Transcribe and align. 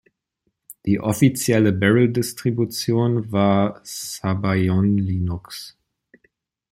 Die 0.87 0.99
offizielle 0.99 1.71
Beryl-Distribution 1.71 3.31
war 3.31 3.81
Sabayon-Linux. 3.83 5.77